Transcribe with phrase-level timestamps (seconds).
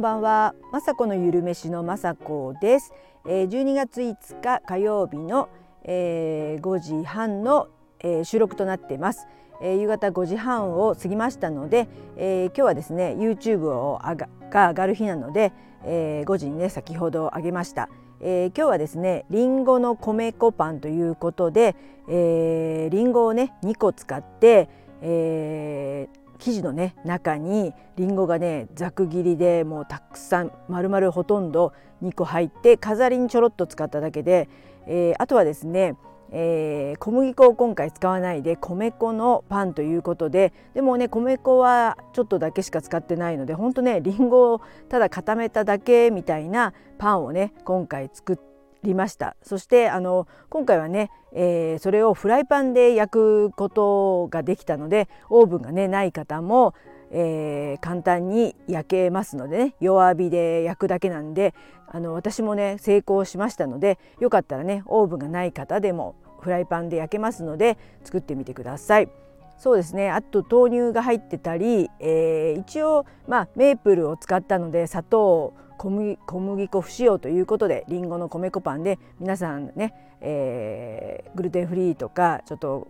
[0.00, 2.94] んばんは、まさこのゆるめしのまさこです、
[3.28, 5.50] えー、12月5日火曜日の、
[5.84, 7.68] えー、5時半の、
[7.98, 9.26] えー、収録となっています、
[9.60, 11.86] えー、夕方5時半を過ぎましたので、
[12.16, 14.14] えー、今日はですね YouTube をが
[14.48, 15.52] が上がる日なので、
[15.84, 17.90] えー、5時にね先ほど上げました、
[18.22, 21.76] えー、今日はですねりんごの米粉パンということで、
[22.08, 24.70] えー、りんごをね2個使って、
[25.02, 31.72] えー、生地のね中にりんごがねざく切りでもうたくさん丸々ほとんど
[32.02, 34.48] 2個入って飾りにちょろっと使っただけで、
[34.86, 35.96] えー、あとはですね
[36.32, 48.49] えー、小麦粉を今回使わないで米粉のパンということででもね米粉はちょっとだけしか使ってないのでほんとねりんごをただ固めただけみたいなパンをね今回作って
[48.82, 56.74] りましたそしてあの今回はねえー、それをフライパンで焼くことができたのでオーブンがねない方も、
[57.10, 61.54] えー、簡単に焼けますのでね弱火で焼くだけなんで
[61.88, 69.29] あの私もね成功しましたのでよかったらねオーブンがない方でもフライパンで焼けますので作ってみてください。
[69.60, 70.10] そうですね。
[70.10, 82.88] あと豆乳が入ってたり、えー、一応、まあ、メープルを使ったので砂糖小麦小麦粉不使用ということでりんごの米粉パンで皆さんね、えー、グルテンフリーとかちょっと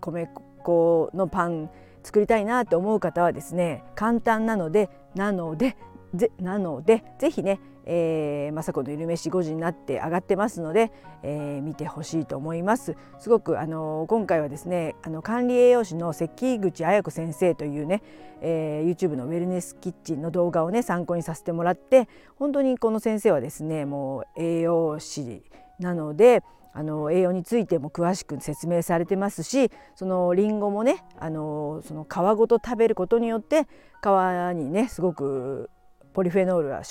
[0.00, 0.28] 米
[0.62, 1.70] 粉のパン
[2.02, 5.78] 作りたいなと思う方はですね簡単なのでなので
[6.14, 12.96] ぜなのでぜひねえー、雅子のゆるめし5時になって上がってますので、えー、見てほしいと思います。
[13.18, 18.02] すごくあの今回はですねあの管理栄養士の関口彩子先生というね、
[18.40, 25.42] えー、YouTube のウェルネスキッチンの動画をね参考にさせてもらって本当にこの先生はですねもう栄養士
[25.78, 26.42] なので
[26.74, 33.66] あの栄養についても詳しく説明されてますしそのりんごもねあのその皮ごと食べることによって
[34.02, 34.06] 皮
[34.54, 35.70] にねすごく
[36.12, 36.82] ポリフェノールは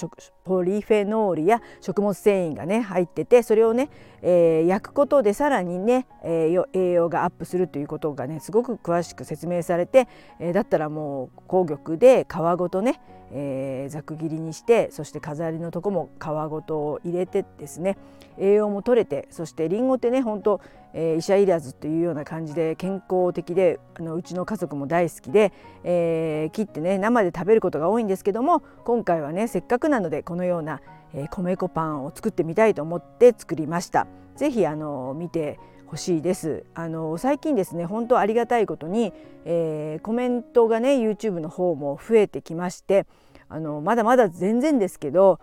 [0.44, 3.90] ポリフェノールや食物繊維がね入っててそれをね、
[4.22, 10.08] えー、焼くことでさらにね、えー、栄養がアップするということがねすごく詳しく説明されて、
[10.40, 13.00] えー、だったらもう紅玉で皮ごとね、
[13.34, 17.98] えー、ざく切りにしてそして飾りのとこも皮ごと入れてですね
[18.38, 20.62] 栄養も取れてそしてりんごってね本当
[20.94, 25.54] えー、医者いらずというような感じで健康的であのうちの家族も大好きで、
[25.84, 30.82] えー、切ってね生で食べることが多いんですけども今回はねせっかくなのでこのような、
[31.14, 34.08] えー、米粉パンを作ってみたいと思って作りました。
[34.36, 35.60] ぜひあの見て
[35.92, 39.12] ほしいですあの最近ですね本当ありがたいことに、
[39.44, 43.06] えー、コメントがね YouTube の方も増えてきまして
[43.50, 45.42] あのまだまだ全然ですけど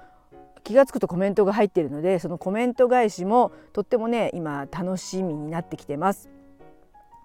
[0.64, 6.30] 気が付くとコメントが入っているのでそのコメント返しもとってもね今楽しみになってきてます。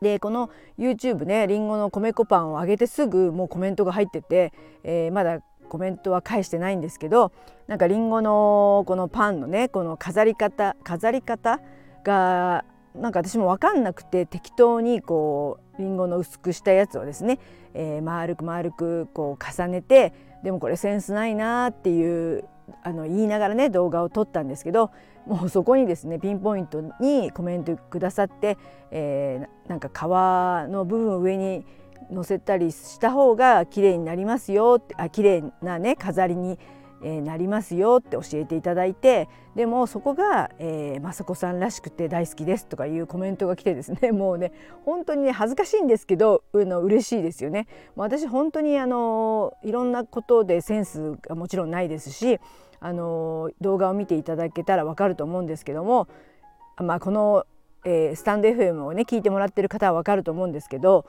[0.01, 4.51] でこの YouTube ねりんごの米粉パンをあげてすぐもうコメントが入ってて、
[4.83, 7.31] えー、まだコメントは返してないんですけど
[7.67, 11.61] なんかりんごのこのパンのねこの飾り方飾り方
[12.03, 17.39] がなんか私も分かんなくて適当にこうりんごの薄くしたやつをですね、
[17.73, 22.45] えー、丸く丸くこう重ねてでもこれセンスないなっていう
[22.83, 24.91] あの言いながらね動画を撮ったんですけど
[25.25, 28.57] もうそこにですねピンポイントにコメントくださって、
[28.91, 31.65] えー、なんか皮の部分上に
[32.13, 36.59] 載せたりした方が綺麗になりますよあ綺麗なね飾りに
[37.03, 44.51] えー、なりますよって教えていただいてでもそこが、えー、雅子さんらしくて大好きですとかいうコメントが来てですね もうね
[44.85, 47.67] 本当にね恥ずかしいんですけどうの嬉しいですよね。
[47.95, 52.39] 私本当にあのいろんなことでセンスがもちろんないですし
[52.79, 56.07] あの動画を見ていただけたらわかると思うんですけども、
[56.77, 57.45] まあ、この、
[57.85, 61.05] えー、スタンド FM をね聞いてもらってる方はわかると思うんですけど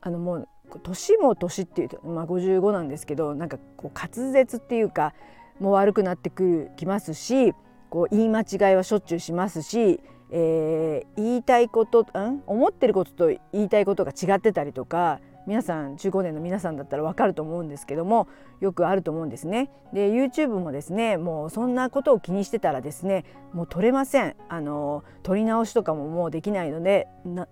[0.00, 0.48] あのもう
[0.82, 5.14] 年も年っていうと、まあ、55なんですけどなんかこう滑舌っていうか
[5.60, 7.54] もう悪くなってくるきますし
[7.90, 12.42] こう言い間違いはしょっちゅうしますし、えー、言いたいことん？
[12.46, 18.28] 思ってることと言いたいことが違ってたりとか皆さん中高年の皆さんだったらわかると思うんですけども
[18.60, 19.70] よくあると思うんですね。
[19.92, 27.08] で YouTube もですねもうそんなことを気にしてたらですねもう撮れませんあの撮り直しとかももうできないので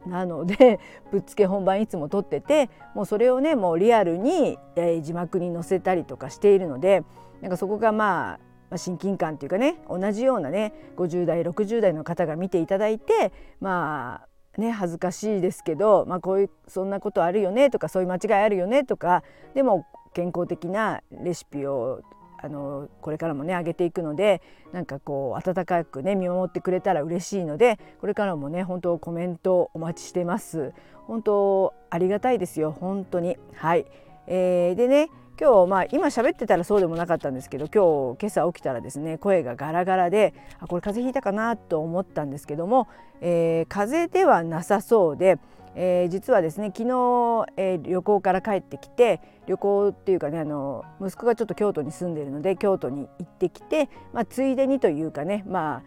[0.06, 0.80] なので
[1.12, 7.04] ぶっつけ本番いつも撮っててもうそれをねもうリアルに、えー、字幕に載せたりとかしているので
[7.42, 8.38] なんかそこがま
[8.70, 19.22] あ親近感っていうかね同じようなね50代60代の方が見ていただいてまあね恥ずかしいですけど、まあ、こういうそんなことあるよねとかそういう間違いあるよねとか
[19.54, 22.02] でも健康的なレシピを
[22.42, 30.72] あのこれからもね上げていくのでなんかこう温かくね見守ってくれたら嬉しいのでこれからもね本当コメントお待ちしてます。
[31.06, 32.72] 本当ありがたいですよ。
[32.72, 33.36] 本当に。
[33.54, 33.86] はい、
[34.26, 35.08] えー、でね
[35.40, 42.86] 今日まあ今喋ってたらそうでもなかったんですけど今日今朝起きたらですね声がガラガラであこれ風邪ひいたかなと思ったんですけども、
[43.20, 45.38] えー、風邪ではなさそうで、
[45.74, 55.82] えー、実はですね昨日、えー、旅行から帰ってきて旅行っていうかねあの息子がちょっと京都に住んでいるので京都に行ってきて、まあ、ついでにというかねま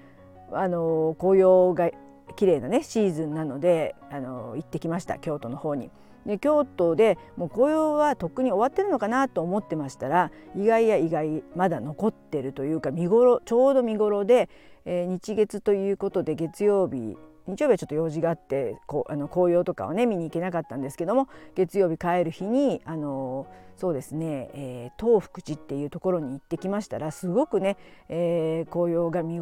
[0.52, 1.92] ああの紅葉が
[2.36, 5.92] 綺麗なねシーズンなのであの行ってきました京都の方に。
[6.26, 14.50] で京都でもう紅葉はとっくに終わってるのかなと思ってましたら意外や意外まだ残ってるというか見頃ちょうど見頃で、
[14.86, 17.18] えー、日月ということで月曜日
[17.48, 27.78] 日曜日はちょっと用事があってこあの紅葉とかをね見に行けなかったんですけども月曜日帰る日にあのそうですね、えー、東福寺っていうところに行ってきましたらすごくね、
[28.10, 29.40] えー、紅葉が見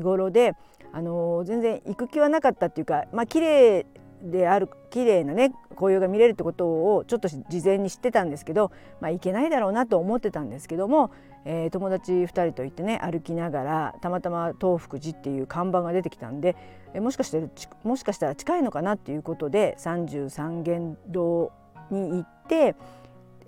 [0.00, 0.54] 頃で
[0.92, 3.86] あの全然行く気はなかったっていうかまあ綺麗
[4.22, 8.70] である綺麗なね紅葉が見れるってことをちょっと事前に知ってたんですけど、
[9.00, 11.10] まあ、行けないだろうなと思ってたんですけども、
[11.44, 16.56] えー、友達2人と行ってね歩きながらたまたま東福寺っていう看板が出てきたんで、
[16.94, 17.48] えー、もしかして
[17.82, 21.52] もしかしたら近いのかなっていうことで三十三間堂
[21.90, 22.76] に行って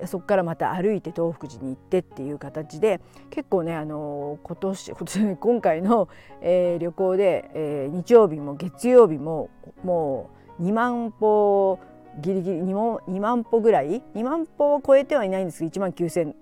[0.06, 3.00] そこからまた歩いて東福寺に行ってっていう形で
[3.30, 6.08] 結構ねあの今年今年 今回の、
[6.40, 9.50] えー、旅行で、えー、日曜日も月曜日も
[9.84, 11.78] もう2万歩
[12.20, 16.34] ギリギリ 2, 万2万歩ぐらい？2万歩を超えてはいないんですけど1万9,000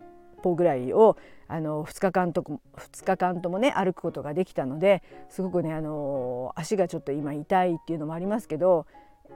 [0.42, 1.16] 歩ぐらいを
[1.48, 8.86] あの2日間と2日間ともね歩くことができたのですごくねあの足がちょっと今痛いっていうのもありますけど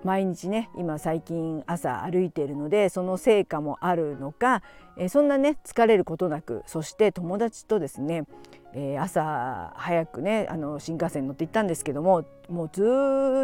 [0.05, 4.63] 毎日ね今最近朝歩いているのでその成果もあるのか、
[4.99, 8.25] えそんなね疲れることなくそして友達とですね、
[8.79, 12.83] えー、朝早くねあの新幹線に乗って行ったんですけどももうず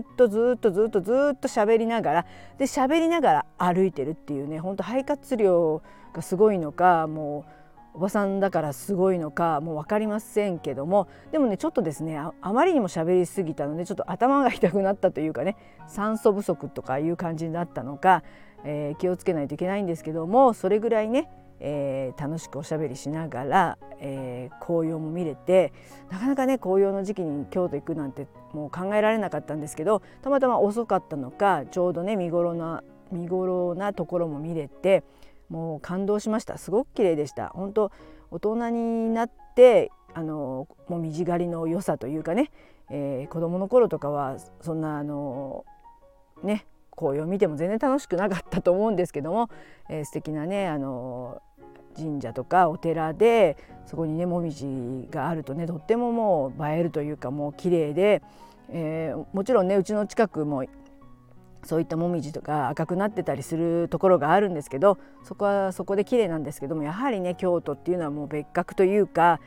[0.03, 2.27] っとずっとずっとずっと喋りながら
[2.59, 5.83] で喋りながら歩いてるっていうねほんと肺活量
[6.13, 7.47] がすごいのかも
[7.95, 15.57] うおばさんだからすごいのかもう分かりませんけどもでもねちょっとですねあまりにも喋りすぎたのでちょっと頭が痛くなったというかね
[15.89, 18.23] 酸素不足とかいう感じになったのか、
[18.65, 21.31] えー、気をつけないといけないんですけどもそれぐらいね、
[21.65, 25.73] えー、楽しくおしゃべりしながら、えー、紅葉も見れて
[26.11, 32.83] なかなかね紅葉の時期に京都行くなんてもう考えられなかったんですけどたまたま遅かったのかちょうどね見頃な
[33.13, 35.05] 見頃なところも見れて
[35.49, 36.59] もう感動しました。
[36.59, 37.49] すごく綺麗でした。
[37.51, 37.93] 本当
[38.31, 42.51] 大人になってあのもみじ狩りの良さというかね、
[42.91, 45.65] えー、子供の頃とかはそんなあの
[46.43, 49.49] ね紅葉見ても全然楽しくなかったと思うんですけども、
[49.89, 51.41] えー、素敵なねあの
[51.97, 53.57] 神社とかお寺で
[53.87, 54.67] そこにねもみじ
[55.11, 58.23] があるとねとってももう映えるというかもう綺麗で、
[58.71, 60.65] えー、もちろんねうちの近くも
[61.65, 69.41] そういったもみじとか赤くなってたりするところがあるんですけどそこはそこで綺麗なんですけどもやはりね京都っていうのはもう別格というか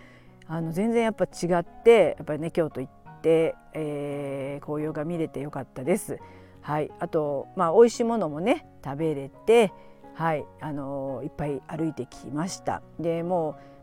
[0.48, 6.20] あの全然やっぱ違ってやっぱりね京都行って、えー、紅葉が見れてよかったです。
[6.62, 9.72] はい、あとまあ美味しいものもね食べれて
[10.16, 12.82] はいあのいっぱい歩いてきました。
[13.00, 13.76] でもう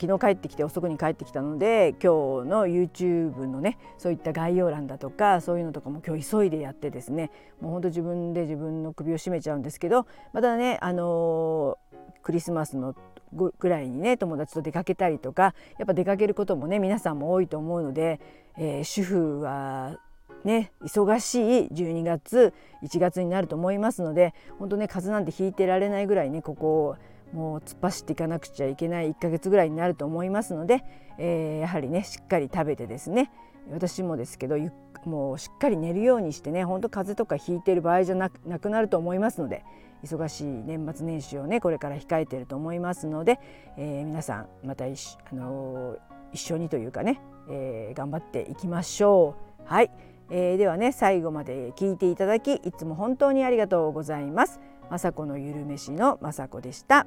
[0.00, 7.30] 昨日帰ってきて遅くに帰ってきたので今日の YouTube のねそういった概要欄だとかそういうのとかも今日急いでやってですね
[7.60, 11.78] もうほんと自分で自分の首を絞めちゃうんですけどまたねあの
[12.22, 12.94] クリスマスの
[13.32, 18.20] ぐらいにね友達と出かけたりとかやっぱ出かけることもね皆さんも多いと思うので、
[18.58, 19.98] えー、主婦は
[20.46, 26.96] ね忙しい12月1月になると思いますので本当ね風なんて引いてられないぐらいねここを
[27.36, 30.84] もう突っ走っていかなくちゃいけない1ヶ月ぐらいになると思いますので、
[31.18, 33.30] えー、やはりねしっかり食べてですね
[33.70, 34.56] 私もですけど
[35.04, 39.64] もうしっかり寝るようにしてねほんと風邪とかひいてる場合じゃなくなると思いますので
[40.04, 43.40] 忙しい年末年始をねこれから控えてると思いますので、
[43.76, 45.98] えー、皆さんまた一,、あのー、
[46.32, 49.46] 一緒にというかね、えー、頑張っていきましょう。
[49.64, 49.90] はい、
[50.30, 54.60] えー、ではね最後まで聞いていただきいつも本当にありがとうございます。
[54.90, 57.06] 雅子のゆるめしの雅子でした。